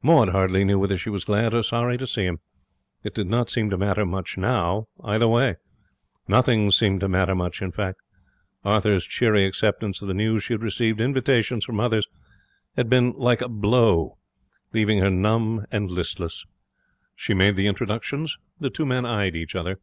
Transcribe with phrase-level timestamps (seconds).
[0.00, 2.38] Maud hardly knew whether she was glad or sorry to see him.
[3.02, 5.56] It did not seem to matter much now either way.
[6.28, 7.98] Nothing seemed to matter much, in fact.
[8.64, 12.06] Arthur's cheery acceptance of the news that she received invitations from others
[12.76, 14.18] had been like a blow,
[14.72, 16.46] leaving her numb and listless.
[17.16, 18.36] She made the introductions.
[18.60, 19.80] The two men eyed each other.